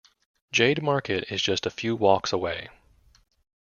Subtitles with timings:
[0.51, 2.69] Jade Market is just a few walks away.